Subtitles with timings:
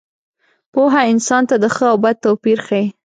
[0.73, 2.85] پوهه انسان ته د ښه او بد توپیر ښيي.